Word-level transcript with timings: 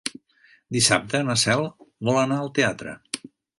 Dissabte 0.77 1.21
na 1.27 1.35
Cel 1.43 1.63
vol 2.11 2.19
anar 2.25 2.41
al 2.47 2.53
teatre. 2.59 2.99